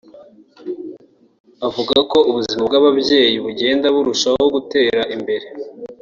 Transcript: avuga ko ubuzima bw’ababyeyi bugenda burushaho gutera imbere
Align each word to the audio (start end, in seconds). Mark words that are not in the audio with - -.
avuga 1.67 1.95
ko 2.11 2.17
ubuzima 2.29 2.61
bw’ababyeyi 2.69 3.35
bugenda 3.45 3.87
burushaho 3.95 4.43
gutera 4.55 5.01
imbere 5.15 5.45